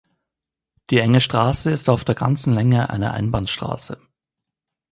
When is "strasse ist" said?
1.21-1.87